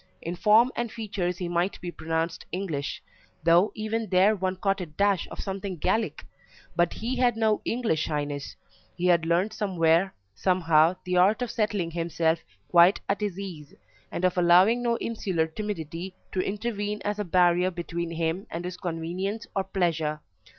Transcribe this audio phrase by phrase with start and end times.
[0.19, 3.03] In form and features he might be pronounced English,
[3.43, 6.25] though even there one caught a dash of something Gallic;
[6.75, 8.55] but he had no English shyness:
[8.97, 13.75] he had learnt somewhere, somehow, the art of setting himself quite at his ease,
[14.11, 18.77] and of allowing no insular timidity to intervene as a barrier between him and his
[18.77, 20.19] convenience or pleasure.